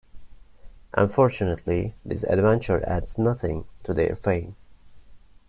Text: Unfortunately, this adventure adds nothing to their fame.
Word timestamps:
Unfortunately, 0.95 1.93
this 2.03 2.23
adventure 2.23 2.83
adds 2.89 3.19
nothing 3.19 3.65
to 3.83 3.93
their 3.93 4.15
fame. 4.15 4.55